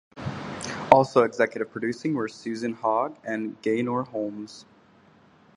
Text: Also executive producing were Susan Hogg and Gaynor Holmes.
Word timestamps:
Also 0.91 1.21
executive 1.21 1.71
producing 1.71 2.15
were 2.15 2.27
Susan 2.27 2.73
Hogg 2.73 3.19
and 3.23 3.61
Gaynor 3.61 4.01
Holmes. 4.01 4.65